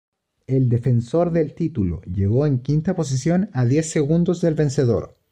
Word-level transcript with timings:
El 0.47 0.67
defensor 0.67 1.31
del 1.31 1.53
título 1.53 2.01
llegó 2.11 2.47
en 2.47 2.57
quinta 2.57 2.95
posición, 2.95 3.51
a 3.53 3.65
diez 3.65 3.91
segundos 3.91 4.41
del 4.41 4.55
vencedor. 4.55 5.19